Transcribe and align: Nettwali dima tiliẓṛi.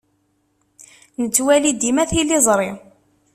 Nettwali 1.21 1.69
dima 1.81 2.03
tiliẓṛi. 2.09 2.71